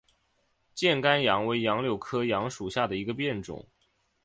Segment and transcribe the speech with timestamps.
[0.73, 3.63] 箭杆杨为杨柳科杨属下的一个变种。